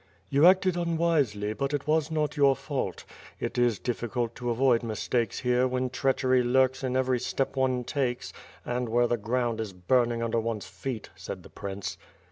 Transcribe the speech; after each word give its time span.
"You 0.29 0.47
acted 0.47 0.77
unwisely, 0.77 1.53
but 1.53 1.75
it 1.75 1.85
was 1.85 2.09
not 2.09 2.35
your 2.35 2.55
fault. 2.55 3.05
It 3.39 3.59
is 3.59 3.77
difficult 3.77 4.33
to 4.37 4.49
avoid 4.49 4.81
mistakes 4.81 5.41
here 5.41 5.67
when 5.67 5.91
treachery 5.91 6.41
lurks 6.41 6.83
in 6.83 6.97
every 6.97 7.19
step 7.19 7.55
one 7.55 7.83
takes, 7.83 8.33
and 8.65 8.89
where 8.89 9.05
the 9.05 9.17
ground 9.17 9.61
is 9.61 9.73
burning 9.73 10.23
under 10.23 10.39
one's 10.39 10.65
feet," 10.65 11.11
said 11.15 11.43
the 11.43 11.51
prince. 11.51 11.99